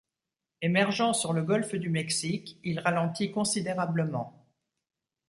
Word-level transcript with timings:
Émergeant 0.63 1.13
sur 1.13 1.31
le 1.31 1.43
golfe 1.43 1.75
du 1.75 1.91
Mexique, 1.91 2.57
il 2.63 2.79
ralentit 2.79 3.29
considérablement. 3.31 4.47